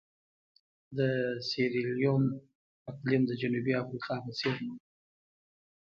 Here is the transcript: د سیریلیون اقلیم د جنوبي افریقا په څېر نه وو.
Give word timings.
د 0.97 0.99
سیریلیون 1.49 2.23
اقلیم 2.91 3.21
د 3.27 3.31
جنوبي 3.41 3.73
افریقا 3.81 4.15
په 4.25 4.31
څېر 4.39 4.55
نه 4.65 4.71
وو. 4.75 4.77